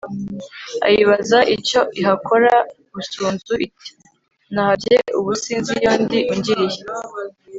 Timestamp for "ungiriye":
6.33-6.79